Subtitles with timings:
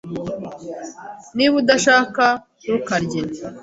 [1.35, 2.23] Niba udashaka,
[2.63, 3.19] ntukarye.